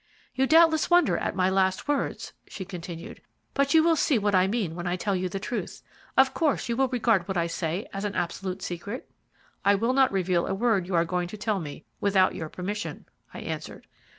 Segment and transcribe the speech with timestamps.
[0.33, 3.21] "You doubtless wonder at my last words," she continued,
[3.53, 5.83] "but you will see what I mean when I tell you the truth.
[6.17, 9.07] Of course, you will regard what I say as an absolute secret?"
[9.63, 13.05] "I will not reveal a word you are going to tell me without your permission,"
[13.31, 13.85] I answered.